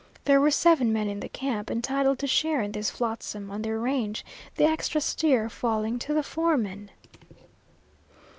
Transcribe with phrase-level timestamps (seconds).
[0.25, 3.77] There were seven men in the camp entitled to share in this flotsam on their
[3.77, 6.89] range, the extra steer falling to the foreman.